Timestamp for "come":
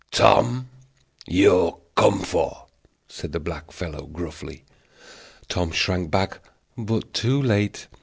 1.95-2.21